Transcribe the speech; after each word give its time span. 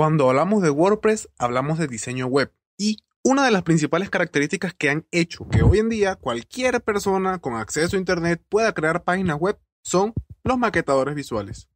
Cuando 0.00 0.30
hablamos 0.30 0.62
de 0.62 0.70
WordPress, 0.70 1.28
hablamos 1.36 1.78
de 1.78 1.86
diseño 1.86 2.26
web. 2.26 2.50
Y 2.78 3.00
una 3.22 3.44
de 3.44 3.50
las 3.50 3.64
principales 3.64 4.08
características 4.08 4.72
que 4.72 4.88
han 4.88 5.06
hecho 5.10 5.46
que 5.50 5.62
hoy 5.62 5.78
en 5.78 5.90
día 5.90 6.16
cualquier 6.16 6.80
persona 6.80 7.36
con 7.38 7.52
acceso 7.56 7.96
a 7.96 7.98
Internet 7.98 8.42
pueda 8.48 8.72
crear 8.72 9.04
páginas 9.04 9.36
web 9.38 9.58
son 9.82 10.14
los 10.42 10.56
maquetadores 10.56 11.14
visuales. 11.14 11.68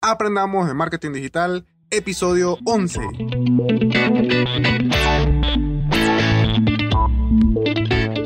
Aprendamos 0.00 0.66
de 0.66 0.72
marketing 0.72 1.12
digital, 1.12 1.66
episodio 1.90 2.56
11. 2.64 3.00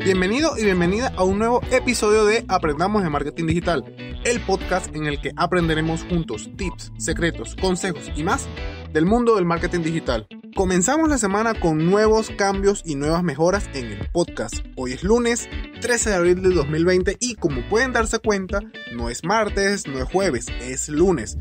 Bienvenido 0.05 0.57
y 0.57 0.65
bienvenida 0.65 1.13
a 1.17 1.25
un 1.25 1.41
nuevo 1.41 1.63
episodio 1.73 2.27
de 2.27 2.45
Aprendamos 2.47 3.03
de 3.03 3.11
Marketing 3.11 3.47
Digital, 3.47 3.85
el 4.25 4.41
podcast 4.41 4.95
en 4.95 5.07
el 5.07 5.21
que 5.21 5.33
aprenderemos 5.35 6.05
juntos 6.05 6.49
tips, 6.57 6.93
secretos, 6.97 7.57
consejos 7.57 8.09
y 8.15 8.23
más 8.23 8.49
del 8.93 9.07
mundo 9.07 9.37
del 9.37 9.45
marketing 9.45 9.81
digital. 9.81 10.27
Comenzamos 10.55 11.09
la 11.09 11.19
semana 11.19 11.55
con 11.55 11.91
nuevos 11.91 12.31
cambios 12.31 12.83
y 12.85 12.97
nuevas 12.97 13.23
mejoras 13.23 13.69
en 13.75 13.87
el 13.87 14.09
podcast. 14.11 14.57
Hoy 14.77 14.93
es 14.93 15.05
lunes 15.05 15.49
13 15.81 16.11
de 16.11 16.17
abril 16.17 16.43
de 16.43 16.51
2020 16.51 17.17
y 17.21 17.35
como 17.37 17.67
pueden 17.69 17.93
darse 17.93 18.19
cuenta, 18.19 18.61
no 18.93 19.09
es 19.09 19.25
martes, 19.25 19.87
no 19.87 19.99
es 19.99 20.05
jueves, 20.05 20.47
es 20.61 20.89
lunes. 20.89 21.39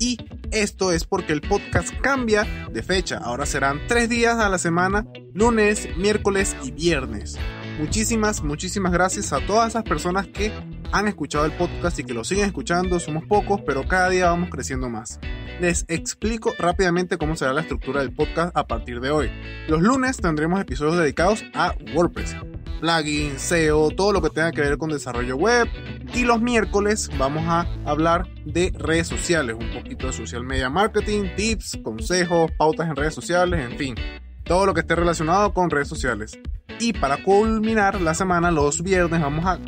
Y 0.00 0.18
esto 0.50 0.92
es 0.92 1.04
porque 1.04 1.32
el 1.32 1.40
podcast 1.40 1.92
cambia 2.00 2.46
de 2.72 2.82
fecha. 2.82 3.18
Ahora 3.18 3.46
serán 3.46 3.80
tres 3.86 4.08
días 4.08 4.38
a 4.38 4.48
la 4.48 4.58
semana, 4.58 5.06
lunes, 5.34 5.88
miércoles 5.96 6.56
y 6.62 6.70
viernes. 6.70 7.36
Muchísimas, 7.78 8.42
muchísimas 8.42 8.90
gracias 8.90 9.32
a 9.32 9.38
todas 9.46 9.68
esas 9.68 9.84
personas 9.84 10.26
que 10.26 10.52
han 10.90 11.06
escuchado 11.06 11.44
el 11.44 11.52
podcast 11.52 11.96
y 12.00 12.04
que 12.04 12.12
lo 12.12 12.24
siguen 12.24 12.46
escuchando. 12.46 12.98
Somos 12.98 13.24
pocos, 13.24 13.60
pero 13.64 13.86
cada 13.86 14.08
día 14.08 14.30
vamos 14.30 14.50
creciendo 14.50 14.88
más. 14.88 15.20
Les 15.60 15.84
explico 15.86 16.52
rápidamente 16.58 17.18
cómo 17.18 17.36
será 17.36 17.52
la 17.52 17.60
estructura 17.60 18.00
del 18.00 18.12
podcast 18.12 18.56
a 18.56 18.66
partir 18.66 19.00
de 19.00 19.12
hoy. 19.12 19.30
Los 19.68 19.80
lunes 19.80 20.16
tendremos 20.16 20.60
episodios 20.60 20.98
dedicados 20.98 21.44
a 21.54 21.72
WordPress, 21.94 22.34
plugins, 22.80 23.40
SEO, 23.40 23.90
todo 23.90 24.12
lo 24.12 24.22
que 24.22 24.30
tenga 24.30 24.50
que 24.50 24.60
ver 24.60 24.76
con 24.76 24.90
desarrollo 24.90 25.36
web. 25.36 25.68
Y 26.14 26.24
los 26.24 26.40
miércoles 26.40 27.08
vamos 27.16 27.44
a 27.46 27.68
hablar 27.84 28.26
de 28.44 28.72
redes 28.76 29.06
sociales, 29.06 29.54
un 29.56 29.70
poquito 29.70 30.08
de 30.08 30.12
social 30.12 30.42
media 30.42 30.68
marketing, 30.68 31.28
tips, 31.36 31.78
consejos, 31.84 32.50
pautas 32.58 32.88
en 32.88 32.96
redes 32.96 33.14
sociales, 33.14 33.70
en 33.70 33.78
fin, 33.78 33.94
todo 34.42 34.66
lo 34.66 34.74
que 34.74 34.80
esté 34.80 34.96
relacionado 34.96 35.54
con 35.54 35.70
redes 35.70 35.86
sociales. 35.86 36.40
Y 36.80 36.92
para 36.92 37.22
culminar 37.22 38.00
la 38.00 38.14
semana, 38.14 38.50
los 38.50 38.82
viernes 38.82 39.20
vamos 39.20 39.44
a 39.44 39.58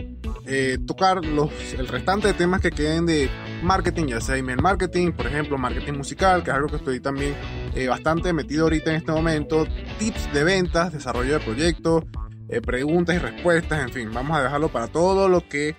eh, 0.47 0.79
tocar 0.87 1.25
los, 1.25 1.51
el 1.75 1.89
restante 1.89 2.29
de 2.29 2.35
temas 2.35 2.61
que 2.61 2.71
queden 2.71 3.05
de 3.05 3.29
marketing, 3.63 4.07
ya 4.07 4.21
sea 4.21 4.37
email 4.37 4.63
marketing, 4.63 5.13
por 5.13 5.27
ejemplo, 5.27 5.59
marketing 5.59 5.95
musical, 5.95 6.45
que 6.45 6.51
es 6.51 6.57
algo 6.57 6.69
que 6.69 6.77
estoy 6.77 7.01
también 7.01 7.35
eh, 7.75 7.89
bastante 7.89 8.33
metido 8.33 8.65
ahorita 8.65 8.91
en 8.91 8.97
este 8.97 9.13
momento, 9.13 9.67
tips 9.99 10.33
de 10.33 10.45
ventas, 10.45 10.93
desarrollo 10.93 11.35
de 11.35 11.41
proyectos, 11.41 12.05
eh, 12.49 12.61
preguntas 12.61 13.17
y 13.17 13.19
respuestas, 13.19 13.81
en 13.81 13.93
fin, 13.93 14.11
vamos 14.13 14.39
a 14.39 14.43
dejarlo 14.43 14.71
para 14.71 14.87
todo 14.87 15.29
lo 15.29 15.47
que 15.49 15.77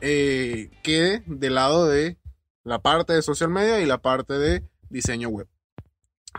quede 0.00 1.22
del 1.26 1.54
lado 1.54 1.86
de 1.86 2.18
la 2.64 2.80
parte 2.80 3.12
de 3.12 3.22
social 3.22 3.50
media 3.50 3.80
y 3.80 3.86
la 3.86 3.98
parte 3.98 4.34
de 4.34 4.64
diseño 4.88 5.28
web. 5.28 5.48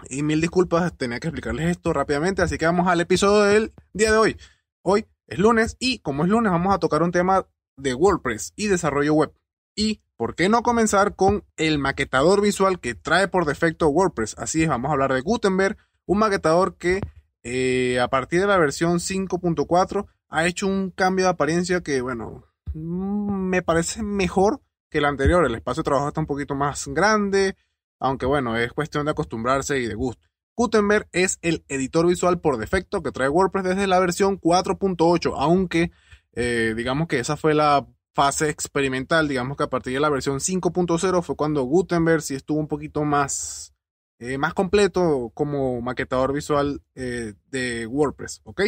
Y 0.09 0.23
mil 0.23 0.41
disculpas, 0.41 0.95
tenía 0.97 1.19
que 1.19 1.27
explicarles 1.27 1.69
esto 1.69 1.93
rápidamente, 1.93 2.41
así 2.41 2.57
que 2.57 2.65
vamos 2.65 2.87
al 2.87 3.01
episodio 3.01 3.43
del 3.43 3.73
día 3.93 4.11
de 4.11 4.17
hoy. 4.17 4.37
Hoy 4.81 5.05
es 5.27 5.39
lunes 5.39 5.77
y 5.79 5.99
como 5.99 6.23
es 6.23 6.29
lunes 6.29 6.51
vamos 6.51 6.73
a 6.73 6.79
tocar 6.79 7.03
un 7.03 7.11
tema 7.11 7.47
de 7.77 7.93
WordPress 7.93 8.53
y 8.55 8.67
desarrollo 8.67 9.13
web. 9.13 9.33
Y 9.75 10.01
por 10.17 10.35
qué 10.35 10.49
no 10.49 10.61
comenzar 10.61 11.15
con 11.15 11.43
el 11.57 11.79
maquetador 11.79 12.41
visual 12.41 12.79
que 12.79 12.95
trae 12.95 13.27
por 13.27 13.45
defecto 13.45 13.89
WordPress. 13.89 14.35
Así 14.37 14.63
es, 14.63 14.69
vamos 14.69 14.89
a 14.89 14.93
hablar 14.93 15.13
de 15.13 15.21
Gutenberg, 15.21 15.77
un 16.05 16.19
maquetador 16.19 16.77
que 16.77 17.01
eh, 17.43 17.99
a 17.99 18.07
partir 18.07 18.39
de 18.39 18.47
la 18.47 18.57
versión 18.57 18.99
5.4 18.99 20.05
ha 20.29 20.45
hecho 20.45 20.67
un 20.67 20.91
cambio 20.91 21.25
de 21.25 21.31
apariencia 21.31 21.81
que, 21.81 22.01
bueno, 22.01 22.45
mm, 22.73 23.49
me 23.49 23.61
parece 23.61 24.03
mejor 24.03 24.61
que 24.89 24.99
el 24.99 25.05
anterior. 25.05 25.45
El 25.45 25.55
espacio 25.55 25.81
de 25.81 25.85
trabajo 25.85 26.07
está 26.07 26.21
un 26.21 26.27
poquito 26.27 26.55
más 26.55 26.87
grande, 26.87 27.55
aunque 28.03 28.25
bueno, 28.25 28.57
es 28.57 28.73
cuestión 28.73 29.05
de 29.05 29.11
acostumbrarse 29.11 29.79
y 29.79 29.87
de 29.87 29.95
gusto. 29.95 30.27
Gutenberg 30.57 31.07
es 31.13 31.39
el 31.41 31.63
editor 31.69 32.05
visual 32.05 32.39
por 32.41 32.57
defecto 32.57 33.01
que 33.01 33.13
trae 33.13 33.29
WordPress 33.29 33.63
desde 33.63 33.87
la 33.87 33.99
versión 33.99 34.39
4.8, 34.39 35.33
aunque 35.37 35.91
eh, 36.33 36.73
digamos 36.75 37.07
que 37.07 37.19
esa 37.19 37.37
fue 37.37 37.53
la 37.53 37.87
fase 38.13 38.49
experimental, 38.49 39.29
digamos 39.29 39.55
que 39.55 39.63
a 39.63 39.69
partir 39.69 39.93
de 39.93 40.01
la 40.01 40.09
versión 40.09 40.39
5.0 40.39 41.23
fue 41.23 41.35
cuando 41.37 41.63
Gutenberg 41.63 42.21
sí 42.21 42.35
estuvo 42.35 42.59
un 42.59 42.67
poquito 42.67 43.05
más, 43.05 43.73
eh, 44.19 44.37
más 44.37 44.53
completo 44.53 45.31
como 45.33 45.81
maquetador 45.81 46.33
visual 46.33 46.81
eh, 46.95 47.33
de 47.47 47.87
WordPress, 47.87 48.41
¿ok? 48.43 48.63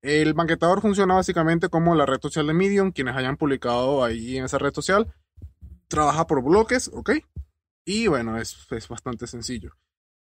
El 0.00 0.34
maquetador 0.34 0.80
funciona 0.80 1.14
básicamente 1.14 1.68
como 1.68 1.94
la 1.94 2.06
red 2.06 2.20
social 2.20 2.46
de 2.46 2.54
Medium, 2.54 2.92
quienes 2.92 3.14
hayan 3.14 3.36
publicado 3.36 4.02
ahí 4.02 4.38
en 4.38 4.44
esa 4.46 4.58
red 4.58 4.72
social. 4.72 5.14
Trabaja 5.88 6.26
por 6.26 6.42
bloques, 6.42 6.90
¿ok? 6.92 7.10
Y 7.84 8.06
bueno, 8.06 8.38
es, 8.38 8.66
bastante 8.88 9.26
sencillo. 9.26 9.76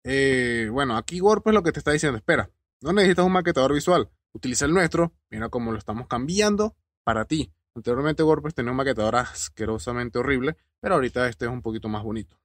Eh, 0.03 0.69
bueno, 0.71 0.97
aquí 0.97 1.21
WordPress 1.21 1.53
lo 1.53 1.63
que 1.63 1.71
te 1.71 1.79
está 1.79 1.91
diciendo, 1.91 2.17
espera, 2.17 2.49
no 2.81 2.93
necesitas 2.93 3.25
un 3.25 3.31
maquetador 3.31 3.73
visual, 3.73 4.09
utiliza 4.33 4.65
el 4.65 4.73
nuestro, 4.73 5.13
mira 5.29 5.49
cómo 5.49 5.71
lo 5.71 5.77
estamos 5.77 6.07
cambiando 6.07 6.75
para 7.03 7.25
ti. 7.25 7.51
Anteriormente 7.75 8.23
WordPress 8.23 8.55
tenía 8.55 8.71
un 8.71 8.77
maquetador 8.77 9.15
asquerosamente 9.15 10.19
horrible, 10.19 10.57
pero 10.79 10.95
ahorita 10.95 11.27
este 11.27 11.45
es 11.45 11.51
un 11.51 11.61
poquito 11.61 11.89
más 11.89 12.03
bonito. 12.03 12.39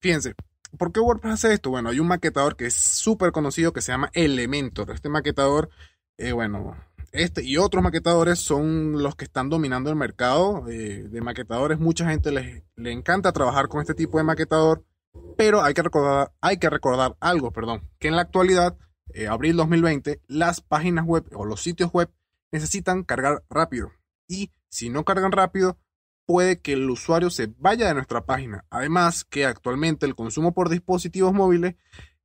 Fíjense, 0.00 0.34
¿por 0.78 0.92
qué 0.92 1.00
WordPress 1.00 1.34
hace 1.34 1.52
esto? 1.54 1.70
Bueno, 1.70 1.90
hay 1.90 2.00
un 2.00 2.08
maquetador 2.08 2.56
que 2.56 2.66
es 2.66 2.74
súper 2.74 3.32
conocido 3.32 3.72
que 3.72 3.82
se 3.82 3.92
llama 3.92 4.10
Elementor. 4.12 4.90
Este 4.90 5.08
maquetador, 5.08 5.70
eh, 6.16 6.32
bueno, 6.32 6.76
este 7.12 7.42
y 7.42 7.56
otros 7.56 7.82
maquetadores 7.82 8.38
son 8.38 9.02
los 9.02 9.16
que 9.16 9.24
están 9.24 9.48
dominando 9.48 9.90
el 9.90 9.96
mercado 9.96 10.68
eh, 10.68 11.04
de 11.08 11.20
maquetadores. 11.20 11.78
Mucha 11.78 12.08
gente 12.08 12.30
les, 12.30 12.62
le 12.76 12.92
encanta 12.92 13.32
trabajar 13.32 13.68
con 13.68 13.80
este 13.80 13.94
tipo 13.94 14.18
de 14.18 14.24
maquetador, 14.24 14.84
pero 15.36 15.62
hay 15.62 15.74
que 15.74 15.82
recordar, 15.82 16.32
hay 16.40 16.58
que 16.58 16.70
recordar 16.70 17.16
algo, 17.20 17.50
perdón, 17.52 17.88
que 17.98 18.08
en 18.08 18.16
la 18.16 18.22
actualidad, 18.22 18.76
eh, 19.14 19.26
abril 19.28 19.56
2020, 19.56 20.20
las 20.26 20.60
páginas 20.60 21.04
web 21.06 21.24
o 21.34 21.44
los 21.44 21.62
sitios 21.62 21.90
web 21.92 22.10
necesitan 22.52 23.04
cargar 23.04 23.44
rápido. 23.48 23.92
Y 24.28 24.50
si 24.68 24.90
no 24.90 25.04
cargan 25.04 25.32
rápido, 25.32 25.78
puede 26.26 26.60
que 26.60 26.72
el 26.72 26.90
usuario 26.90 27.30
se 27.30 27.52
vaya 27.58 27.88
de 27.88 27.94
nuestra 27.94 28.26
página. 28.26 28.64
Además 28.68 29.24
que 29.24 29.46
actualmente 29.46 30.06
el 30.06 30.14
consumo 30.14 30.52
por 30.52 30.68
dispositivos 30.68 31.32
móviles 31.32 31.76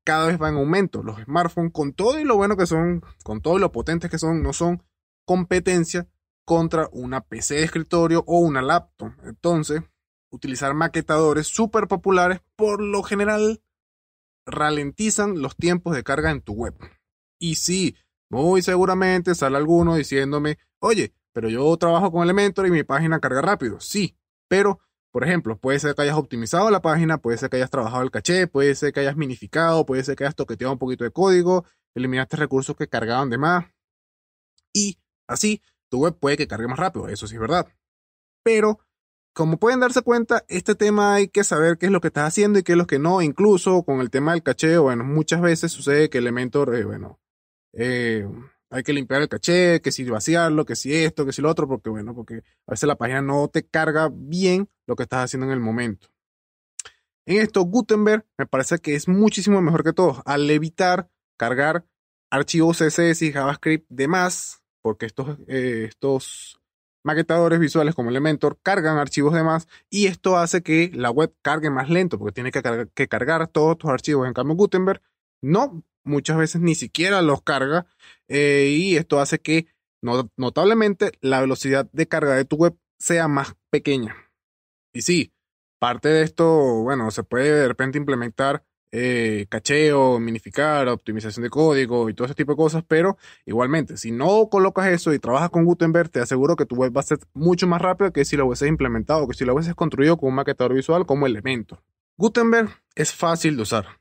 cada 0.03 0.27
vez 0.27 0.41
va 0.41 0.49
en 0.49 0.55
aumento. 0.55 1.03
Los 1.03 1.21
smartphones, 1.21 1.71
con 1.71 1.93
todo 1.93 2.19
y 2.19 2.23
lo 2.23 2.35
bueno 2.35 2.57
que 2.57 2.65
son, 2.65 3.03
con 3.23 3.41
todo 3.41 3.57
y 3.57 3.61
lo 3.61 3.71
potentes 3.71 4.09
que 4.09 4.17
son, 4.17 4.41
no 4.41 4.53
son 4.53 4.83
competencia 5.25 6.07
contra 6.45 6.89
una 6.91 7.21
PC 7.21 7.55
de 7.55 7.63
escritorio 7.63 8.23
o 8.27 8.39
una 8.39 8.61
laptop. 8.61 9.13
Entonces, 9.23 9.81
utilizar 10.31 10.73
maquetadores 10.73 11.47
súper 11.47 11.87
populares 11.87 12.41
por 12.55 12.81
lo 12.81 13.03
general 13.03 13.61
ralentizan 14.45 15.41
los 15.41 15.55
tiempos 15.55 15.95
de 15.95 16.03
carga 16.03 16.31
en 16.31 16.41
tu 16.41 16.53
web. 16.53 16.75
Y 17.39 17.55
sí, 17.55 17.95
muy 18.29 18.61
seguramente 18.61 19.35
sale 19.35 19.57
alguno 19.57 19.95
diciéndome, 19.95 20.57
oye, 20.79 21.13
pero 21.33 21.49
yo 21.49 21.75
trabajo 21.77 22.11
con 22.11 22.23
Elementor 22.23 22.67
y 22.67 22.71
mi 22.71 22.83
página 22.83 23.19
carga 23.19 23.41
rápido. 23.41 23.79
Sí, 23.79 24.17
pero 24.47 24.79
por 25.11 25.25
ejemplo, 25.25 25.57
puede 25.57 25.77
ser 25.79 25.93
que 25.93 26.03
hayas 26.03 26.15
optimizado 26.15 26.71
la 26.71 26.81
página, 26.81 27.17
puede 27.17 27.37
ser 27.37 27.49
que 27.49 27.57
hayas 27.57 27.69
trabajado 27.69 28.03
el 28.03 28.11
caché, 28.11 28.47
puede 28.47 28.75
ser 28.75 28.93
que 28.93 29.01
hayas 29.01 29.17
minificado, 29.17 29.85
puede 29.85 30.03
ser 30.03 30.15
que 30.15 30.23
hayas 30.23 30.35
toqueteado 30.35 30.73
un 30.73 30.79
poquito 30.79 31.03
de 31.03 31.11
código, 31.11 31.65
eliminaste 31.93 32.37
recursos 32.37 32.75
que 32.75 32.87
cargaban 32.87 33.29
de 33.29 33.37
más. 33.37 33.65
Y 34.73 34.97
así, 35.27 35.61
tu 35.89 35.99
web 35.99 36.17
puede 36.17 36.37
que 36.37 36.47
cargue 36.47 36.67
más 36.67 36.79
rápido, 36.79 37.09
eso 37.09 37.27
sí 37.27 37.35
es 37.35 37.41
verdad. 37.41 37.67
Pero, 38.43 38.79
como 39.33 39.57
pueden 39.57 39.81
darse 39.81 40.01
cuenta, 40.01 40.45
este 40.47 40.75
tema 40.75 41.15
hay 41.15 41.27
que 41.27 41.43
saber 41.43 41.77
qué 41.77 41.87
es 41.87 41.91
lo 41.91 41.99
que 41.99 42.07
estás 42.07 42.27
haciendo 42.27 42.59
y 42.59 42.63
qué 42.63 42.71
es 42.73 42.77
lo 42.77 42.87
que 42.87 42.99
no. 42.99 43.21
Incluso 43.21 43.83
con 43.83 43.99
el 43.99 44.09
tema 44.09 44.31
del 44.31 44.43
caché, 44.43 44.77
bueno, 44.77 45.03
muchas 45.03 45.41
veces 45.41 45.71
sucede 45.73 46.09
que 46.09 46.19
Elementor, 46.19 46.75
eh, 46.75 46.85
bueno, 46.85 47.19
eh, 47.73 48.27
hay 48.71 48.83
que 48.83 48.93
limpiar 48.93 49.21
el 49.21 49.27
caché, 49.27 49.81
que 49.81 49.91
si 49.91 50.05
vaciarlo, 50.05 50.65
que 50.65 50.75
si 50.75 50.93
esto, 50.93 51.25
que 51.25 51.33
si 51.33 51.41
lo 51.41 51.49
otro, 51.49 51.67
porque 51.67 51.89
bueno, 51.89 52.15
porque 52.15 52.41
a 52.65 52.71
veces 52.71 52.87
la 52.87 52.95
página 52.95 53.21
no 53.21 53.49
te 53.49 53.63
carga 53.63 54.09
bien 54.11 54.69
lo 54.87 54.95
que 54.95 55.03
estás 55.03 55.25
haciendo 55.25 55.45
en 55.45 55.51
el 55.51 55.59
momento. 55.59 56.07
En 57.25 57.41
esto, 57.41 57.61
Gutenberg 57.63 58.25
me 58.37 58.47
parece 58.47 58.79
que 58.79 58.95
es 58.95 59.07
muchísimo 59.07 59.61
mejor 59.61 59.83
que 59.83 59.93
todo, 59.93 60.23
al 60.25 60.49
evitar 60.49 61.09
cargar 61.37 61.85
archivos 62.31 62.77
CSS 62.77 63.21
y 63.23 63.33
JavaScript 63.33 63.85
de 63.89 64.07
más, 64.07 64.63
porque 64.81 65.05
estos, 65.05 65.37
eh, 65.47 65.85
estos 65.89 66.61
maquetadores 67.03 67.59
visuales 67.59 67.93
como 67.93 68.09
Elementor 68.09 68.57
cargan 68.63 68.97
archivos 68.97 69.33
de 69.33 69.43
más 69.43 69.67
y 69.89 70.07
esto 70.07 70.37
hace 70.37 70.61
que 70.61 70.91
la 70.93 71.11
web 71.11 71.33
cargue 71.41 71.69
más 71.69 71.89
lento, 71.89 72.17
porque 72.17 72.33
tiene 72.33 72.51
que, 72.51 72.87
que 72.93 73.07
cargar 73.09 73.47
todos 73.49 73.77
tus 73.77 73.89
archivos. 73.91 74.27
En 74.27 74.33
cambio, 74.33 74.55
Gutenberg 74.55 75.01
no 75.41 75.83
muchas 76.03 76.37
veces 76.37 76.61
ni 76.61 76.75
siquiera 76.75 77.21
los 77.21 77.41
carga 77.41 77.85
eh, 78.27 78.75
y 78.75 78.95
esto 78.95 79.19
hace 79.19 79.39
que 79.39 79.67
notablemente 80.35 81.11
la 81.21 81.41
velocidad 81.41 81.89
de 81.91 82.07
carga 82.07 82.35
de 82.35 82.45
tu 82.45 82.55
web 82.55 82.75
sea 82.97 83.27
más 83.27 83.55
pequeña. 83.69 84.15
Y 84.93 85.03
sí, 85.03 85.33
parte 85.79 86.09
de 86.09 86.23
esto, 86.23 86.81
bueno, 86.81 87.11
se 87.11 87.23
puede 87.23 87.51
de 87.51 87.67
repente 87.67 87.97
implementar 87.97 88.65
eh, 88.93 89.45
cacheo, 89.47 90.19
minificar, 90.19 90.89
optimización 90.89 91.43
de 91.43 91.49
código 91.49 92.09
y 92.09 92.13
todo 92.13 92.25
ese 92.25 92.35
tipo 92.35 92.51
de 92.51 92.57
cosas, 92.57 92.83
pero 92.85 93.17
igualmente, 93.45 93.95
si 93.95 94.11
no 94.11 94.49
colocas 94.49 94.87
eso 94.87 95.13
y 95.13 95.19
trabajas 95.19 95.49
con 95.49 95.63
Gutenberg, 95.63 96.09
te 96.09 96.19
aseguro 96.19 96.57
que 96.57 96.65
tu 96.65 96.75
web 96.75 96.95
va 96.95 96.99
a 96.99 97.05
ser 97.05 97.19
mucho 97.33 97.67
más 97.67 97.81
rápido 97.81 98.11
que 98.11 98.25
si 98.25 98.35
lo 98.35 98.45
hubieses 98.47 98.67
implementado, 98.67 99.27
que 99.27 99.33
si 99.33 99.45
lo 99.45 99.53
hubieses 99.53 99.75
construido 99.75 100.17
con 100.17 100.29
un 100.29 100.35
maquetador 100.35 100.73
visual 100.73 101.05
como 101.05 101.25
elemento. 101.25 101.81
Gutenberg 102.17 102.69
es 102.95 103.13
fácil 103.13 103.55
de 103.55 103.61
usar, 103.61 104.00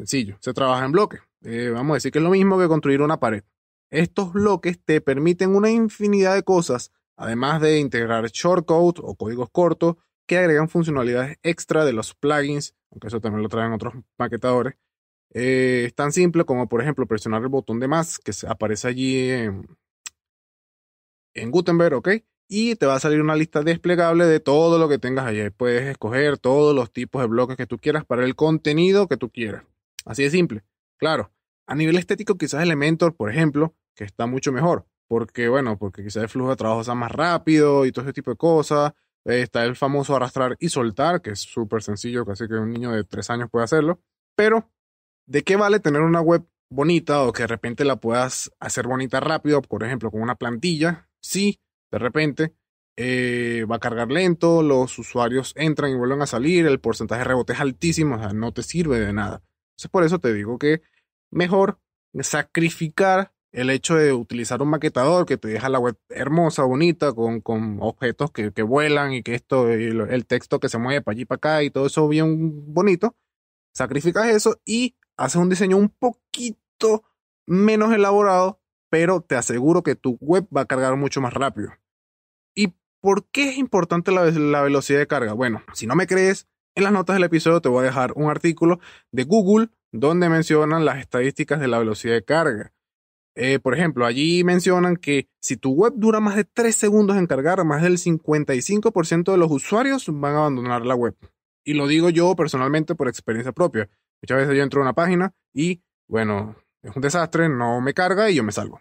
sencillo, 0.00 0.36
se 0.40 0.52
trabaja 0.52 0.84
en 0.84 0.92
bloques. 0.92 1.20
Eh, 1.42 1.70
vamos 1.72 1.92
a 1.92 1.94
decir 1.94 2.12
que 2.12 2.18
es 2.18 2.24
lo 2.24 2.30
mismo 2.30 2.58
que 2.58 2.68
construir 2.68 3.02
una 3.02 3.20
pared. 3.20 3.44
Estos 3.90 4.32
bloques 4.32 4.78
te 4.84 5.00
permiten 5.00 5.54
una 5.54 5.70
infinidad 5.70 6.34
de 6.34 6.42
cosas, 6.42 6.92
además 7.16 7.60
de 7.60 7.78
integrar 7.78 8.26
shortcodes 8.28 9.02
o 9.02 9.14
códigos 9.14 9.50
cortos 9.50 9.96
que 10.26 10.38
agregan 10.38 10.68
funcionalidades 10.68 11.38
extra 11.42 11.84
de 11.84 11.92
los 11.92 12.14
plugins 12.14 12.74
aunque 12.90 13.08
eso 13.08 13.20
también 13.20 13.42
lo 13.42 13.48
traen 13.48 13.72
otros 13.72 13.94
maquetadores, 14.18 14.74
eh, 15.32 15.84
es 15.86 15.94
tan 15.94 16.12
simple 16.12 16.44
como, 16.44 16.68
por 16.68 16.82
ejemplo, 16.82 17.06
presionar 17.06 17.42
el 17.42 17.48
botón 17.48 17.78
de 17.80 17.88
más 17.88 18.18
que 18.18 18.32
aparece 18.48 18.88
allí 18.88 19.30
en, 19.30 19.66
en 21.34 21.50
Gutenberg, 21.50 21.94
¿ok? 21.94 22.08
Y 22.48 22.74
te 22.74 22.86
va 22.86 22.96
a 22.96 23.00
salir 23.00 23.20
una 23.20 23.36
lista 23.36 23.62
desplegable 23.62 24.26
de 24.26 24.40
todo 24.40 24.78
lo 24.78 24.88
que 24.88 24.98
tengas 24.98 25.26
allí. 25.26 25.50
Puedes 25.50 25.86
escoger 25.86 26.36
todos 26.38 26.74
los 26.74 26.92
tipos 26.92 27.22
de 27.22 27.28
bloques 27.28 27.56
que 27.56 27.66
tú 27.66 27.78
quieras 27.78 28.04
para 28.04 28.24
el 28.24 28.34
contenido 28.34 29.06
que 29.06 29.16
tú 29.16 29.30
quieras. 29.30 29.62
Así 30.04 30.22
de 30.22 30.30
simple. 30.30 30.64
Claro, 30.98 31.32
a 31.66 31.74
nivel 31.74 31.98
estético 31.98 32.36
quizás 32.36 32.62
Elementor, 32.62 33.14
por 33.14 33.30
ejemplo, 33.30 33.76
que 33.94 34.04
está 34.04 34.26
mucho 34.26 34.52
mejor. 34.52 34.86
Porque, 35.08 35.48
bueno, 35.48 35.78
porque 35.78 36.02
quizás 36.02 36.22
el 36.22 36.28
flujo 36.28 36.50
de 36.50 36.56
trabajo 36.56 36.84
sea 36.84 36.94
más 36.94 37.10
rápido 37.10 37.84
y 37.86 37.92
todo 37.92 38.04
ese 38.04 38.12
tipo 38.12 38.30
de 38.30 38.36
cosas. 38.36 38.92
Está 39.24 39.64
el 39.64 39.76
famoso 39.76 40.16
arrastrar 40.16 40.56
y 40.58 40.68
soltar, 40.68 41.20
que 41.20 41.30
es 41.30 41.40
súper 41.40 41.82
sencillo, 41.82 42.24
casi 42.24 42.48
que 42.48 42.54
un 42.54 42.70
niño 42.70 42.92
de 42.92 43.04
tres 43.04 43.28
años 43.30 43.48
puede 43.50 43.64
hacerlo. 43.64 44.00
Pero, 44.34 44.70
¿de 45.26 45.42
qué 45.42 45.56
vale 45.56 45.80
tener 45.80 46.00
una 46.00 46.20
web 46.20 46.44
bonita 46.70 47.22
o 47.22 47.32
que 47.32 47.42
de 47.42 47.48
repente 47.48 47.84
la 47.84 47.96
puedas 47.96 48.50
hacer 48.60 48.86
bonita 48.86 49.20
rápido, 49.20 49.62
por 49.62 49.84
ejemplo, 49.84 50.10
con 50.10 50.22
una 50.22 50.36
plantilla? 50.36 51.08
Si 51.20 51.60
de 51.90 51.98
repente 51.98 52.54
eh, 52.96 53.64
va 53.70 53.76
a 53.76 53.80
cargar 53.80 54.10
lento, 54.10 54.62
los 54.62 54.98
usuarios 54.98 55.52
entran 55.56 55.90
y 55.90 55.94
vuelven 55.94 56.22
a 56.22 56.26
salir, 56.26 56.66
el 56.66 56.80
porcentaje 56.80 57.20
de 57.20 57.28
rebote 57.28 57.52
es 57.52 57.60
altísimo, 57.60 58.16
o 58.16 58.18
sea, 58.18 58.32
no 58.32 58.52
te 58.52 58.62
sirve 58.62 59.00
de 59.00 59.12
nada. 59.12 59.42
Entonces, 59.80 59.92
por 59.92 60.04
eso 60.04 60.18
te 60.18 60.34
digo 60.34 60.58
que 60.58 60.82
mejor 61.30 61.78
sacrificar 62.20 63.32
el 63.50 63.70
hecho 63.70 63.94
de 63.94 64.12
utilizar 64.12 64.60
un 64.60 64.68
maquetador 64.68 65.24
que 65.24 65.38
te 65.38 65.48
deja 65.48 65.70
la 65.70 65.78
web 65.78 65.96
hermosa, 66.10 66.64
bonita, 66.64 67.14
con, 67.14 67.40
con 67.40 67.78
objetos 67.80 68.30
que, 68.30 68.52
que, 68.52 68.62
vuelan 68.62 69.14
y 69.14 69.22
que 69.22 69.34
esto, 69.34 69.70
el, 69.70 70.26
texto 70.26 70.60
que 70.60 70.68
se 70.68 70.76
mueve 70.76 71.00
para 71.00 71.14
allí 71.14 71.24
para 71.24 71.36
acá 71.38 71.62
y 71.62 71.70
todo 71.70 71.86
eso 71.86 72.06
bien 72.08 72.74
bonito, 72.74 73.16
sacrificas 73.72 74.26
eso 74.26 74.60
y 74.66 74.96
haces 75.16 75.36
un 75.36 75.48
diseño 75.48 75.78
un 75.78 75.88
poquito 75.88 77.04
menos 77.46 77.94
elaborado, 77.94 78.60
pero 78.90 79.22
te 79.22 79.34
aseguro 79.34 79.82
que 79.82 79.96
tu 79.96 80.18
web 80.20 80.46
va 80.54 80.62
a 80.62 80.66
cargar 80.66 80.94
mucho 80.96 81.22
más 81.22 81.32
rápido. 81.32 81.70
¿Y 82.54 82.74
por 83.00 83.26
qué 83.30 83.48
es 83.48 83.56
importante 83.56 84.12
la, 84.12 84.26
la 84.26 84.60
velocidad 84.60 84.98
de 84.98 85.06
carga? 85.06 85.32
Bueno, 85.32 85.62
si 85.72 85.86
no 85.86 85.96
me 85.96 86.06
crees, 86.06 86.46
en 86.74 86.84
las 86.84 86.92
notas 86.92 87.16
del 87.16 87.24
episodio 87.24 87.60
te 87.60 87.68
voy 87.68 87.80
a 87.80 87.86
dejar 87.86 88.12
un 88.16 88.30
artículo 88.30 88.80
de 89.12 89.24
Google 89.24 89.68
donde 89.92 90.28
mencionan 90.28 90.84
las 90.84 90.98
estadísticas 90.98 91.60
de 91.60 91.68
la 91.68 91.78
velocidad 91.78 92.14
de 92.14 92.24
carga. 92.24 92.72
Eh, 93.36 93.58
por 93.58 93.74
ejemplo, 93.74 94.06
allí 94.06 94.44
mencionan 94.44 94.96
que 94.96 95.28
si 95.40 95.56
tu 95.56 95.72
web 95.72 95.94
dura 95.96 96.20
más 96.20 96.36
de 96.36 96.44
3 96.44 96.74
segundos 96.74 97.16
en 97.16 97.26
cargar, 97.26 97.64
más 97.64 97.82
del 97.82 97.98
55% 97.98 99.32
de 99.32 99.38
los 99.38 99.50
usuarios 99.50 100.06
van 100.08 100.34
a 100.34 100.38
abandonar 100.38 100.84
la 100.84 100.94
web. 100.94 101.16
Y 101.64 101.74
lo 101.74 101.86
digo 101.86 102.10
yo 102.10 102.34
personalmente 102.34 102.94
por 102.94 103.08
experiencia 103.08 103.52
propia. 103.52 103.88
Muchas 104.22 104.38
veces 104.38 104.56
yo 104.56 104.62
entro 104.62 104.80
a 104.80 104.84
una 104.84 104.92
página 104.92 105.32
y, 105.54 105.82
bueno, 106.08 106.56
es 106.82 106.94
un 106.94 107.02
desastre, 107.02 107.48
no 107.48 107.80
me 107.80 107.94
carga 107.94 108.30
y 108.30 108.34
yo 108.34 108.44
me 108.44 108.52
salgo. 108.52 108.80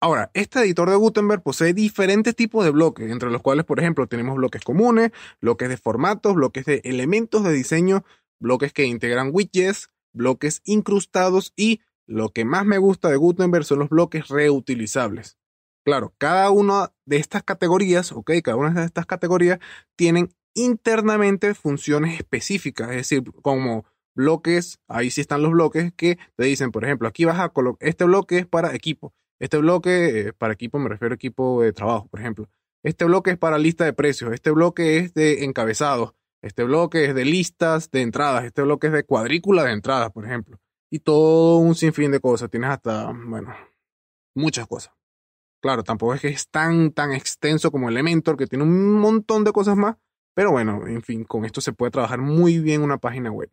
Ahora, 0.00 0.30
este 0.34 0.60
editor 0.60 0.90
de 0.90 0.96
Gutenberg 0.96 1.42
posee 1.42 1.72
diferentes 1.72 2.36
tipos 2.36 2.64
de 2.64 2.70
bloques, 2.70 3.10
entre 3.10 3.30
los 3.30 3.40
cuales, 3.40 3.64
por 3.64 3.80
ejemplo, 3.80 4.06
tenemos 4.06 4.36
bloques 4.36 4.62
comunes, 4.62 5.10
bloques 5.40 5.70
de 5.70 5.78
formatos, 5.78 6.34
bloques 6.34 6.66
de 6.66 6.82
elementos 6.84 7.42
de 7.44 7.52
diseño, 7.52 8.04
bloques 8.38 8.74
que 8.74 8.84
integran 8.84 9.30
widgets, 9.32 9.88
bloques 10.12 10.60
incrustados 10.64 11.54
y 11.56 11.80
lo 12.06 12.28
que 12.28 12.44
más 12.44 12.66
me 12.66 12.78
gusta 12.78 13.08
de 13.08 13.16
Gutenberg 13.16 13.64
son 13.64 13.78
los 13.78 13.88
bloques 13.88 14.28
reutilizables. 14.28 15.38
Claro, 15.84 16.14
cada 16.18 16.50
una 16.50 16.92
de 17.06 17.16
estas 17.16 17.42
categorías, 17.42 18.12
ok, 18.12 18.32
cada 18.42 18.56
una 18.56 18.70
de 18.72 18.84
estas 18.84 19.06
categorías 19.06 19.60
tienen 19.96 20.30
internamente 20.54 21.54
funciones 21.54 22.16
específicas, 22.16 22.90
es 22.90 22.96
decir, 22.96 23.24
como 23.42 23.84
bloques, 24.14 24.78
ahí 24.88 25.10
sí 25.10 25.20
están 25.20 25.42
los 25.42 25.52
bloques 25.52 25.92
que 25.94 26.18
te 26.36 26.44
dicen, 26.44 26.70
por 26.70 26.84
ejemplo, 26.84 27.08
aquí 27.08 27.24
vas 27.24 27.38
a 27.38 27.48
colocar, 27.50 27.88
este 27.88 28.04
bloque 28.04 28.38
es 28.38 28.46
para 28.46 28.74
equipo, 28.74 29.14
este 29.38 29.58
bloque, 29.58 30.20
eh, 30.20 30.32
para 30.32 30.54
equipo 30.54 30.78
me 30.78 30.88
refiero 30.88 31.12
a 31.12 31.16
equipo 31.16 31.62
de 31.62 31.72
trabajo, 31.72 32.08
por 32.08 32.20
ejemplo, 32.20 32.48
este 32.82 33.04
bloque 33.04 33.32
es 33.32 33.38
para 33.38 33.58
lista 33.58 33.84
de 33.84 33.92
precios, 33.92 34.32
este 34.32 34.50
bloque 34.50 34.98
es 34.98 35.14
de 35.14 35.44
encabezados, 35.44 36.14
este 36.42 36.64
bloque 36.64 37.06
es 37.06 37.14
de 37.14 37.24
listas 37.24 37.90
de 37.90 38.02
entradas, 38.02 38.44
este 38.44 38.62
bloque 38.62 38.88
es 38.88 38.92
de 38.92 39.04
cuadrícula 39.04 39.64
de 39.64 39.72
entradas, 39.72 40.12
por 40.12 40.24
ejemplo 40.24 40.60
y 40.90 41.00
todo 41.00 41.58
un 41.58 41.74
sinfín 41.74 42.10
de 42.10 42.20
cosas. 42.20 42.50
Tienes 42.50 42.70
hasta, 42.70 43.12
bueno, 43.12 43.54
muchas 44.34 44.66
cosas. 44.66 44.92
Claro, 45.60 45.82
tampoco 45.82 46.14
es 46.14 46.20
que 46.20 46.28
es 46.28 46.48
tan, 46.48 46.92
tan 46.92 47.12
extenso 47.12 47.70
como 47.70 47.88
Elementor, 47.88 48.36
que 48.36 48.46
tiene 48.46 48.64
un 48.64 48.94
montón 48.94 49.44
de 49.44 49.52
cosas 49.52 49.76
más, 49.76 49.96
pero 50.34 50.52
bueno, 50.52 50.86
en 50.86 51.02
fin, 51.02 51.24
con 51.24 51.44
esto 51.44 51.60
se 51.60 51.72
puede 51.72 51.90
trabajar 51.90 52.20
muy 52.20 52.58
bien 52.60 52.82
una 52.82 52.98
página 52.98 53.30
web. 53.30 53.50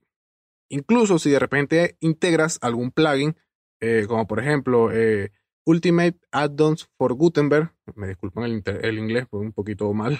Incluso 0.69 1.17
si 1.17 1.29
de 1.31 1.39
repente 1.39 1.97
integras 2.01 2.59
algún 2.61 2.91
plugin, 2.91 3.35
eh, 3.79 4.05
como 4.07 4.27
por 4.27 4.39
ejemplo 4.39 4.91
eh, 4.91 5.31
Ultimate 5.65 6.19
Add-ons 6.31 6.89
for 6.97 7.13
Gutenberg, 7.13 7.73
me 7.95 8.07
disculpan 8.07 8.45
el, 8.45 8.63
el 8.65 8.99
inglés, 8.99 9.27
fue 9.29 9.39
un 9.39 9.53
poquito 9.53 9.93
mal, 9.93 10.19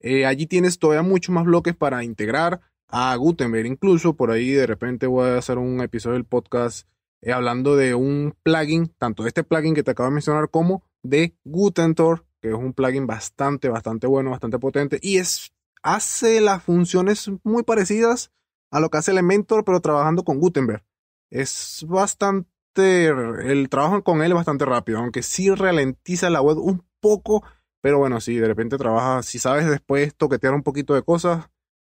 eh, 0.00 0.26
allí 0.26 0.46
tienes 0.46 0.78
todavía 0.78 1.02
muchos 1.02 1.34
más 1.34 1.44
bloques 1.44 1.74
para 1.74 2.04
integrar 2.04 2.60
a 2.88 3.16
Gutenberg. 3.16 3.66
Incluso 3.66 4.14
por 4.14 4.30
ahí 4.30 4.50
de 4.50 4.66
repente 4.66 5.06
voy 5.06 5.28
a 5.28 5.38
hacer 5.38 5.56
un 5.56 5.80
episodio 5.80 6.14
del 6.14 6.26
podcast 6.26 6.86
eh, 7.22 7.32
hablando 7.32 7.74
de 7.74 7.94
un 7.94 8.36
plugin, 8.42 8.88
tanto 8.98 9.22
de 9.22 9.28
este 9.28 9.44
plugin 9.44 9.74
que 9.74 9.82
te 9.82 9.92
acabo 9.92 10.10
de 10.10 10.14
mencionar 10.14 10.50
como 10.50 10.84
de 11.02 11.34
Gutentor, 11.44 12.26
que 12.42 12.48
es 12.48 12.54
un 12.54 12.74
plugin 12.74 13.06
bastante, 13.06 13.70
bastante 13.70 14.06
bueno, 14.06 14.30
bastante 14.30 14.58
potente 14.58 14.98
y 15.00 15.16
es, 15.16 15.54
hace 15.82 16.42
las 16.42 16.62
funciones 16.62 17.30
muy 17.42 17.62
parecidas 17.62 18.30
a 18.70 18.80
lo 18.80 18.90
que 18.90 18.98
hace 18.98 19.12
Elementor, 19.12 19.64
pero 19.64 19.80
trabajando 19.80 20.22
con 20.22 20.38
Gutenberg. 20.38 20.84
Es 21.30 21.86
bastante, 21.88 22.50
el 22.82 23.68
trabajo 23.68 24.02
con 24.02 24.22
él 24.22 24.34
bastante 24.34 24.64
rápido, 24.64 24.98
aunque 24.98 25.22
sí 25.22 25.50
ralentiza 25.50 26.30
la 26.30 26.40
web 26.40 26.58
un 26.58 26.84
poco, 27.00 27.44
pero 27.80 27.98
bueno, 27.98 28.20
si 28.20 28.36
de 28.36 28.46
repente 28.46 28.78
trabajas, 28.78 29.26
si 29.26 29.38
sabes 29.38 29.68
después 29.68 30.14
toquetear 30.14 30.54
un 30.54 30.62
poquito 30.62 30.94
de 30.94 31.02
cosas, 31.02 31.50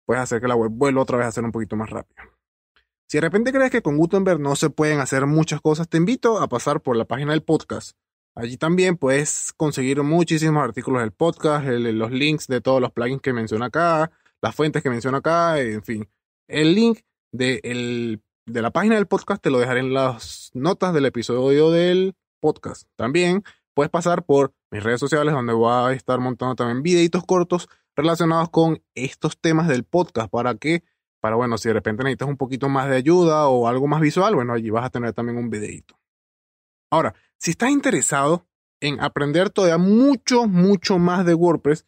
puedes 0.05 0.21
hacer 0.21 0.41
que 0.41 0.47
la 0.47 0.55
web 0.55 0.71
vuelva 0.71 1.01
otra 1.01 1.17
vez 1.17 1.27
a 1.27 1.31
ser 1.31 1.43
un 1.43 1.51
poquito 1.51 1.75
más 1.75 1.89
rápido. 1.89 2.23
Si 3.07 3.17
de 3.17 3.21
repente 3.21 3.53
crees 3.53 3.69
que 3.69 3.81
con 3.81 3.97
Gutenberg 3.97 4.39
no 4.39 4.55
se 4.55 4.69
pueden 4.69 4.99
hacer 4.99 5.25
muchas 5.27 5.61
cosas, 5.61 5.87
te 5.87 5.97
invito 5.97 6.39
a 6.39 6.47
pasar 6.47 6.81
por 6.81 6.97
la 6.97 7.05
página 7.05 7.33
del 7.33 7.43
podcast. 7.43 7.95
Allí 8.35 8.57
también 8.57 8.97
puedes 8.97 9.53
conseguir 9.53 10.01
muchísimos 10.03 10.63
artículos 10.63 11.01
del 11.01 11.11
podcast, 11.11 11.65
los 11.67 12.11
links 12.11 12.47
de 12.47 12.61
todos 12.61 12.81
los 12.81 12.91
plugins 12.91 13.21
que 13.21 13.31
menciona 13.31 13.67
acá, 13.67 14.11
las 14.41 14.55
fuentes 14.55 14.83
que 14.83 14.89
menciona 14.89 15.19
acá, 15.19 15.59
en 15.59 15.83
fin. 15.83 16.09
El 16.47 16.75
link 16.75 16.99
de, 17.31 18.19
de 18.45 18.61
la 18.61 18.71
página 18.71 18.95
del 18.95 19.07
podcast 19.07 19.41
te 19.41 19.49
lo 19.49 19.59
dejaré 19.59 19.79
en 19.79 19.93
las 19.93 20.51
notas 20.53 20.93
del 20.93 21.05
episodio 21.05 21.71
del 21.71 22.15
podcast. 22.39 22.87
También 22.95 23.43
puedes 23.73 23.89
pasar 23.89 24.23
por 24.23 24.53
mis 24.71 24.83
redes 24.83 24.99
sociales 24.99 25.33
donde 25.33 25.53
voy 25.53 25.71
a 25.71 25.93
estar 25.93 26.19
montando 26.19 26.55
también 26.55 26.83
videitos 26.83 27.25
cortos 27.25 27.67
relacionados 27.95 28.49
con 28.49 28.83
estos 28.93 29.39
temas 29.39 29.67
del 29.67 29.83
podcast 29.83 30.29
para 30.29 30.55
que, 30.55 30.83
para 31.19 31.35
bueno, 31.35 31.57
si 31.57 31.69
de 31.69 31.73
repente 31.73 32.03
necesitas 32.03 32.27
un 32.27 32.37
poquito 32.37 32.69
más 32.69 32.87
de 32.87 32.97
ayuda 32.97 33.47
o 33.47 33.67
algo 33.67 33.87
más 33.87 34.01
visual, 34.01 34.35
bueno, 34.35 34.53
allí 34.53 34.69
vas 34.69 34.85
a 34.85 34.89
tener 34.91 35.13
también 35.13 35.37
un 35.37 35.49
videito. 35.49 35.97
Ahora, 36.91 37.15
si 37.37 37.51
estás 37.51 37.71
interesado 37.71 38.45
en 38.79 39.01
aprender 39.01 39.49
todavía 39.49 39.79
mucho, 39.79 40.47
mucho 40.47 40.99
más 40.99 41.25
de 41.25 41.33
WordPress, 41.33 41.87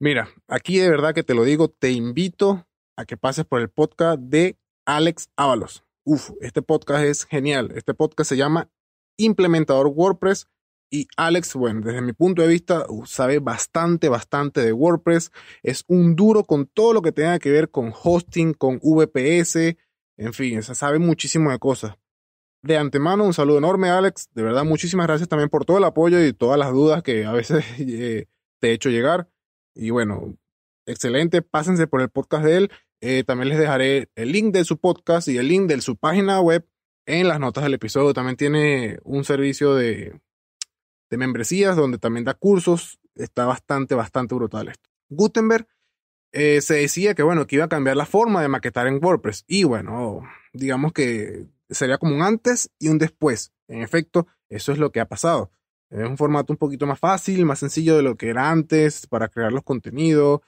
mira, 0.00 0.28
aquí 0.48 0.78
de 0.78 0.88
verdad 0.88 1.14
que 1.14 1.22
te 1.22 1.34
lo 1.34 1.44
digo, 1.44 1.68
te 1.68 1.90
invito 1.90 2.66
a 2.96 3.04
que 3.04 3.18
pases 3.18 3.44
por 3.44 3.60
el 3.60 3.68
podcast 3.68 4.20
de 4.20 4.56
Alex 4.86 5.30
Ábalos. 5.36 5.84
Uf, 6.04 6.30
este 6.40 6.62
podcast 6.62 7.04
es 7.04 7.24
genial. 7.24 7.72
Este 7.74 7.92
podcast 7.92 8.28
se 8.28 8.36
llama 8.36 8.70
Implementador 9.18 9.88
WordPress 9.88 10.48
y 10.90 11.08
Alex, 11.16 11.54
bueno, 11.54 11.80
desde 11.80 12.00
mi 12.00 12.12
punto 12.12 12.42
de 12.42 12.48
vista, 12.48 12.86
uh, 12.88 13.04
sabe 13.06 13.40
bastante, 13.40 14.08
bastante 14.08 14.60
de 14.60 14.72
WordPress. 14.72 15.32
Es 15.62 15.84
un 15.88 16.14
duro 16.14 16.44
con 16.44 16.66
todo 16.66 16.92
lo 16.92 17.02
que 17.02 17.12
tenga 17.12 17.38
que 17.40 17.50
ver 17.50 17.70
con 17.70 17.92
hosting, 17.92 18.54
con 18.54 18.78
VPS, 18.78 19.76
en 20.16 20.32
fin, 20.32 20.62
sabe 20.62 20.98
muchísimo 20.98 21.50
de 21.50 21.58
cosas. 21.58 21.96
De 22.62 22.78
antemano, 22.78 23.24
un 23.24 23.34
saludo 23.34 23.58
enorme, 23.58 23.90
Alex. 23.90 24.30
De 24.32 24.42
verdad, 24.42 24.64
muchísimas 24.64 25.06
gracias 25.06 25.28
también 25.28 25.50
por 25.50 25.64
todo 25.64 25.78
el 25.78 25.84
apoyo 25.84 26.24
y 26.24 26.32
todas 26.32 26.58
las 26.58 26.72
dudas 26.72 27.02
que 27.02 27.24
a 27.24 27.32
veces 27.32 27.64
eh, 27.78 28.26
te 28.60 28.70
he 28.70 28.72
hecho 28.72 28.88
llegar. 28.88 29.28
Y 29.74 29.90
bueno, 29.90 30.36
excelente. 30.86 31.42
Pásense 31.42 31.86
por 31.86 32.00
el 32.00 32.08
podcast 32.08 32.44
de 32.44 32.56
él. 32.56 32.70
Eh, 33.00 33.24
también 33.24 33.50
les 33.50 33.58
dejaré 33.58 34.10
el 34.14 34.32
link 34.32 34.52
de 34.52 34.64
su 34.64 34.78
podcast 34.78 35.28
y 35.28 35.36
el 35.36 35.48
link 35.48 35.68
de 35.68 35.80
su 35.80 35.96
página 35.96 36.40
web 36.40 36.66
en 37.06 37.28
las 37.28 37.40
notas 37.40 37.64
del 37.64 37.74
episodio. 37.74 38.14
También 38.14 38.36
tiene 38.36 38.98
un 39.04 39.24
servicio 39.24 39.74
de, 39.74 40.20
de 41.10 41.16
membresías 41.16 41.76
donde 41.76 41.98
también 41.98 42.24
da 42.24 42.34
cursos. 42.34 42.98
Está 43.14 43.46
bastante, 43.46 43.94
bastante 43.94 44.34
brutal 44.34 44.68
esto. 44.68 44.90
Gutenberg 45.08 45.66
eh, 46.32 46.60
se 46.60 46.74
decía 46.74 47.14
que, 47.14 47.22
bueno, 47.22 47.46
que 47.46 47.56
iba 47.56 47.64
a 47.64 47.68
cambiar 47.68 47.96
la 47.96 48.06
forma 48.06 48.42
de 48.42 48.48
maquetar 48.48 48.86
en 48.86 49.02
WordPress. 49.02 49.44
Y 49.46 49.64
bueno, 49.64 50.22
digamos 50.52 50.92
que 50.92 51.46
sería 51.70 51.98
como 51.98 52.14
un 52.14 52.22
antes 52.22 52.70
y 52.78 52.88
un 52.88 52.98
después. 52.98 53.52
En 53.68 53.82
efecto, 53.82 54.26
eso 54.48 54.72
es 54.72 54.78
lo 54.78 54.92
que 54.92 55.00
ha 55.00 55.08
pasado. 55.08 55.50
Es 55.90 56.06
un 56.06 56.16
formato 56.16 56.52
un 56.52 56.56
poquito 56.58 56.86
más 56.86 56.98
fácil, 56.98 57.44
más 57.46 57.60
sencillo 57.60 57.96
de 57.96 58.02
lo 58.02 58.16
que 58.16 58.28
era 58.28 58.50
antes 58.50 59.06
para 59.06 59.28
crear 59.28 59.52
los 59.52 59.62
contenidos. 59.62 60.40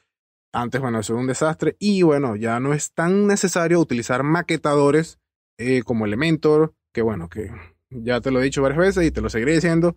Antes, 0.53 0.81
bueno, 0.81 1.01
eso 1.01 1.13
era 1.13 1.21
un 1.21 1.27
desastre. 1.27 1.77
Y 1.79 2.03
bueno, 2.03 2.37
ya 2.37 2.61
no 2.61 2.73
es 2.73 2.93
tan 2.93 3.27
necesario 3.27 3.81
utilizar 3.81 4.23
maquetadores 4.23 5.19
eh, 5.59 5.83
como 5.83 6.07
Elementor, 6.07 6.75
que 6.93 7.03
bueno, 7.03 7.29
que 7.29 7.51
ya 7.91 8.21
te 8.21 8.31
lo 8.31 8.41
he 8.41 8.45
dicho 8.45 8.63
varias 8.63 8.79
veces 8.79 9.07
y 9.07 9.11
te 9.11 9.21
lo 9.21 9.31
seguiré 9.31 9.55
diciendo. 9.55 9.97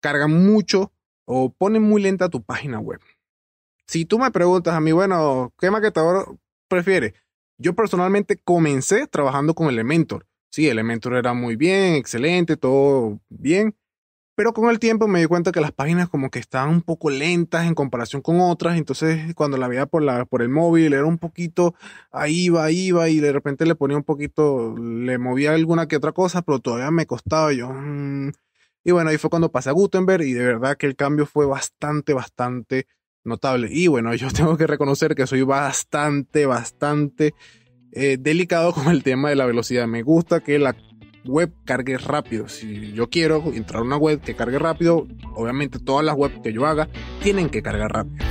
Cargan 0.00 0.32
mucho 0.32 0.92
o 1.24 1.52
ponen 1.52 1.82
muy 1.82 2.02
lenta 2.02 2.28
tu 2.28 2.42
página 2.42 2.80
web. 2.80 3.00
Si 3.86 4.04
tú 4.04 4.18
me 4.18 4.30
preguntas 4.30 4.74
a 4.74 4.80
mí, 4.80 4.92
bueno, 4.92 5.52
¿qué 5.58 5.70
maquetador 5.70 6.38
prefieres? 6.68 7.12
Yo 7.58 7.74
personalmente 7.74 8.38
comencé 8.38 9.06
trabajando 9.06 9.54
con 9.54 9.68
Elementor. 9.68 10.26
Sí, 10.50 10.68
Elementor 10.68 11.14
era 11.14 11.34
muy 11.34 11.56
bien, 11.56 11.94
excelente, 11.94 12.56
todo 12.56 13.20
bien. 13.28 13.74
Pero 14.42 14.54
con 14.54 14.68
el 14.70 14.80
tiempo 14.80 15.06
me 15.06 15.20
di 15.20 15.26
cuenta 15.26 15.52
que 15.52 15.60
las 15.60 15.70
páginas 15.70 16.08
como 16.08 16.28
que 16.28 16.40
estaban 16.40 16.70
un 16.70 16.82
poco 16.82 17.10
lentas 17.10 17.64
en 17.64 17.76
comparación 17.76 18.22
con 18.22 18.40
otras. 18.40 18.76
Entonces 18.76 19.36
cuando 19.36 19.56
la 19.56 19.68
veía 19.68 19.86
por, 19.86 20.02
la, 20.02 20.24
por 20.24 20.42
el 20.42 20.48
móvil 20.48 20.94
era 20.94 21.04
un 21.04 21.16
poquito, 21.16 21.76
ahí 22.10 22.46
iba, 22.46 22.64
ahí 22.64 22.86
iba 22.86 23.08
y 23.08 23.20
de 23.20 23.32
repente 23.32 23.66
le 23.66 23.76
ponía 23.76 23.96
un 23.96 24.02
poquito, 24.02 24.74
le 24.76 25.16
movía 25.18 25.54
alguna 25.54 25.86
que 25.86 25.94
otra 25.94 26.10
cosa, 26.10 26.42
pero 26.42 26.58
todavía 26.58 26.90
me 26.90 27.06
costaba 27.06 27.52
yo. 27.52 27.70
Mm". 27.72 28.32
Y 28.82 28.90
bueno, 28.90 29.10
ahí 29.10 29.16
fue 29.16 29.30
cuando 29.30 29.52
pasé 29.52 29.68
a 29.70 29.74
Gutenberg 29.74 30.24
y 30.24 30.32
de 30.32 30.44
verdad 30.44 30.76
que 30.76 30.86
el 30.86 30.96
cambio 30.96 31.24
fue 31.24 31.46
bastante, 31.46 32.12
bastante 32.12 32.88
notable. 33.22 33.68
Y 33.70 33.86
bueno, 33.86 34.12
yo 34.16 34.28
tengo 34.32 34.56
que 34.56 34.66
reconocer 34.66 35.14
que 35.14 35.28
soy 35.28 35.42
bastante, 35.42 36.46
bastante 36.46 37.32
eh, 37.92 38.16
delicado 38.18 38.72
con 38.72 38.88
el 38.88 39.04
tema 39.04 39.28
de 39.28 39.36
la 39.36 39.46
velocidad. 39.46 39.86
Me 39.86 40.02
gusta 40.02 40.40
que 40.40 40.58
la 40.58 40.74
web 41.24 41.52
cargue 41.64 41.98
rápido. 41.98 42.48
Si 42.48 42.92
yo 42.92 43.08
quiero 43.08 43.42
entrar 43.52 43.80
a 43.80 43.84
una 43.84 43.96
web 43.96 44.20
que 44.20 44.34
cargue 44.34 44.58
rápido, 44.58 45.06
obviamente 45.34 45.78
todas 45.78 46.04
las 46.04 46.16
webs 46.16 46.40
que 46.42 46.52
yo 46.52 46.66
haga 46.66 46.88
tienen 47.22 47.48
que 47.48 47.62
cargar 47.62 47.92
rápido. 47.92 48.24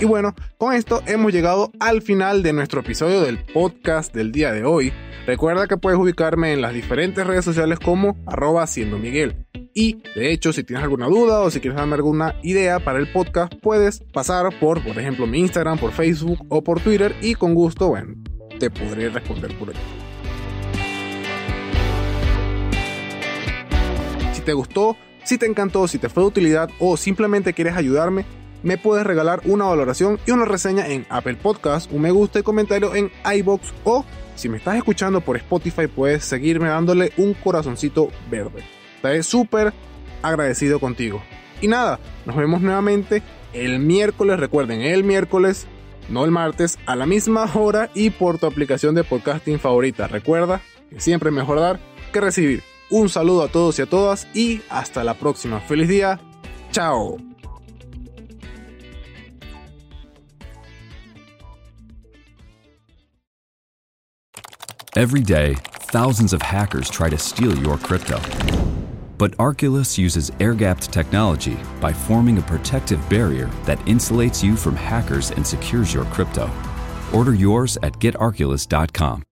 Y 0.00 0.04
bueno, 0.04 0.34
con 0.58 0.74
esto 0.74 1.00
hemos 1.06 1.32
llegado 1.32 1.70
al 1.78 2.02
final 2.02 2.42
de 2.42 2.52
nuestro 2.52 2.80
episodio 2.80 3.20
del 3.20 3.38
podcast 3.38 4.12
del 4.12 4.32
día 4.32 4.50
de 4.50 4.64
hoy. 4.64 4.92
Recuerda 5.26 5.68
que 5.68 5.76
puedes 5.76 5.96
ubicarme 5.96 6.52
en 6.52 6.60
las 6.60 6.74
diferentes 6.74 7.24
redes 7.24 7.44
sociales 7.44 7.78
como 7.78 8.16
arroba 8.26 8.66
siendo 8.66 8.98
Miguel. 8.98 9.46
Y 9.74 10.02
de 10.16 10.32
hecho, 10.32 10.52
si 10.52 10.64
tienes 10.64 10.82
alguna 10.82 11.06
duda 11.06 11.40
o 11.40 11.50
si 11.50 11.60
quieres 11.60 11.78
darme 11.78 11.94
alguna 11.94 12.34
idea 12.42 12.80
para 12.80 12.98
el 12.98 13.12
podcast, 13.12 13.54
puedes 13.62 14.00
pasar 14.12 14.58
por, 14.58 14.82
por 14.82 14.98
ejemplo, 14.98 15.26
mi 15.28 15.38
Instagram, 15.38 15.78
por 15.78 15.92
Facebook 15.92 16.44
o 16.48 16.62
por 16.62 16.80
Twitter 16.80 17.14
y 17.22 17.36
con 17.36 17.54
gusto, 17.54 17.88
bueno, 17.88 18.14
te 18.62 18.70
podré 18.70 19.08
responder 19.08 19.52
por 19.58 19.70
ahí. 19.70 19.76
Si 24.32 24.40
te 24.42 24.52
gustó, 24.52 24.96
si 25.24 25.36
te 25.36 25.46
encantó, 25.46 25.88
si 25.88 25.98
te 25.98 26.08
fue 26.08 26.22
de 26.22 26.28
utilidad 26.28 26.70
o 26.78 26.96
simplemente 26.96 27.54
quieres 27.54 27.74
ayudarme, 27.74 28.24
me 28.62 28.78
puedes 28.78 29.04
regalar 29.04 29.40
una 29.46 29.64
valoración 29.64 30.20
y 30.28 30.30
una 30.30 30.44
reseña 30.44 30.86
en 30.86 31.06
Apple 31.08 31.38
Podcast, 31.42 31.90
un 31.90 32.02
me 32.02 32.12
gusta 32.12 32.38
y 32.38 32.44
comentario 32.44 32.94
en 32.94 33.10
iBox 33.34 33.74
o 33.82 34.04
si 34.36 34.48
me 34.48 34.58
estás 34.58 34.76
escuchando 34.76 35.20
por 35.20 35.36
Spotify 35.38 35.88
puedes 35.88 36.24
seguirme 36.24 36.68
dándole 36.68 37.10
un 37.16 37.34
corazoncito 37.34 38.10
verde. 38.30 38.62
Estaré 38.94 39.24
súper 39.24 39.72
agradecido 40.22 40.78
contigo. 40.78 41.20
Y 41.60 41.66
nada, 41.66 41.98
nos 42.26 42.36
vemos 42.36 42.62
nuevamente 42.62 43.24
el 43.54 43.80
miércoles. 43.80 44.38
Recuerden, 44.38 44.82
el 44.82 45.02
miércoles, 45.02 45.66
no 46.08 46.24
el 46.24 46.30
martes, 46.30 46.78
a 46.86 46.96
la 46.96 47.06
misma 47.06 47.50
hora 47.54 47.90
y 47.94 48.10
por 48.10 48.38
tu 48.38 48.46
aplicación 48.46 48.94
de 48.94 49.04
podcasting 49.04 49.58
favorita. 49.58 50.08
Recuerda 50.08 50.60
que 50.90 51.00
siempre 51.00 51.30
es 51.30 51.34
mejor 51.34 51.60
dar 51.60 51.80
que 52.12 52.20
recibir. 52.20 52.62
Un 52.90 53.08
saludo 53.08 53.42
a 53.42 53.48
todos 53.48 53.78
y 53.78 53.82
a 53.82 53.86
todas 53.86 54.28
y 54.34 54.60
hasta 54.68 55.02
la 55.02 55.14
próxima. 55.14 55.60
Feliz 55.60 55.88
día. 55.88 56.20
Chao. 56.70 57.16
Every 64.94 65.22
day, 65.22 65.54
thousands 65.90 66.34
of 66.34 66.42
hackers 66.42 66.90
try 66.90 67.08
to 67.08 67.16
steal 67.16 67.56
your 67.56 67.78
crypto. 67.78 68.20
But 69.22 69.36
Arculus 69.36 69.98
uses 69.98 70.32
air 70.40 70.52
gapped 70.52 70.90
technology 70.90 71.56
by 71.80 71.92
forming 71.92 72.38
a 72.38 72.42
protective 72.42 72.98
barrier 73.08 73.46
that 73.66 73.78
insulates 73.86 74.42
you 74.42 74.56
from 74.56 74.74
hackers 74.74 75.30
and 75.30 75.46
secures 75.46 75.94
your 75.94 76.06
crypto. 76.06 76.50
Order 77.14 77.32
yours 77.32 77.78
at 77.84 77.92
getarculus.com. 78.00 79.20